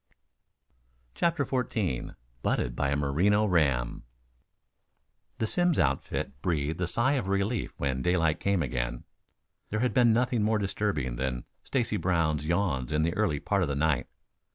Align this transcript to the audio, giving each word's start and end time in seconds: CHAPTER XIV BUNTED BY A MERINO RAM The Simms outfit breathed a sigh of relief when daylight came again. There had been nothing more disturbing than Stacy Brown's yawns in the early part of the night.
CHAPTER 1.13 1.45
XIV 1.45 2.15
BUNTED 2.41 2.75
BY 2.75 2.89
A 2.89 2.95
MERINO 2.95 3.45
RAM 3.45 4.01
The 5.37 5.45
Simms 5.45 5.77
outfit 5.77 6.41
breathed 6.41 6.81
a 6.81 6.87
sigh 6.87 7.11
of 7.11 7.27
relief 7.27 7.75
when 7.77 8.01
daylight 8.01 8.39
came 8.39 8.63
again. 8.63 9.03
There 9.69 9.81
had 9.81 9.93
been 9.93 10.11
nothing 10.11 10.41
more 10.41 10.57
disturbing 10.57 11.17
than 11.17 11.43
Stacy 11.63 11.97
Brown's 11.97 12.47
yawns 12.47 12.91
in 12.91 13.03
the 13.03 13.13
early 13.15 13.39
part 13.39 13.61
of 13.61 13.67
the 13.69 13.75
night. 13.75 14.07